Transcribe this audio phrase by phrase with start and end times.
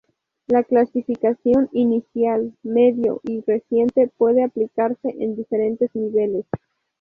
[0.47, 6.47] La clasificación "inicial", "medio" y "reciente" puede aplicarse en diferentes niveles.